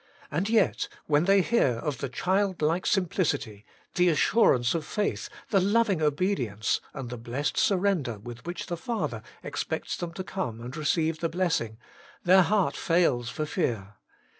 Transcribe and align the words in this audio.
And 0.31 0.49
yet, 0.49 0.87
when 1.05 1.25
they 1.25 1.41
hear 1.43 1.73
of 1.77 1.99
the 1.99 2.09
childlike 2.09 2.87
simplicity, 2.87 3.65
the 3.93 4.09
assurance 4.09 4.73
of 4.73 4.83
faith, 4.83 5.29
the 5.51 5.59
loving 5.61 6.01
obedience, 6.01 6.81
and 6.91 7.11
the 7.11 7.19
blessed 7.19 7.55
surrender 7.55 8.17
with 8.17 8.43
which 8.47 8.65
the 8.65 8.77
Father 8.77 9.21
expects 9.43 9.95
them 9.95 10.11
to 10.13 10.23
come 10.23 10.59
and 10.59 10.75
receive 10.75 11.19
the 11.19 11.29
blessing, 11.29 11.77
their 12.23 12.41
heart 12.41 12.75
fails 12.75 13.29
for 13.29 13.45
fear. 13.45 13.93